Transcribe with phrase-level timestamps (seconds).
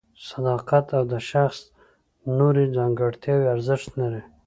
[0.29, 1.59] صداقت او د شخص
[2.39, 4.21] نورې ځانګړتیاوې ارزښت لري.